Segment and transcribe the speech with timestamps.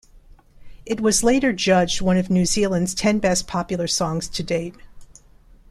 [0.83, 4.73] It was later judged one of New Zealand's ten best popular songs to date.